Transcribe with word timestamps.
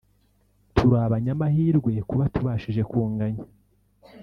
“Turi 0.75 0.95
abanyamahirwe 1.05 1.91
kuba 2.09 2.23
tubashije 2.33 2.81
kunganya 2.89 3.43